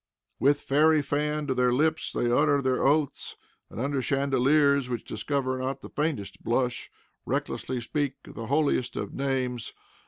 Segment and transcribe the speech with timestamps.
[0.39, 3.35] With fairy fan to their lips they utter their oaths,
[3.69, 6.89] and, under chandeliers which discover not the faintest blush,
[7.23, 9.75] recklessly speak the holiest of names.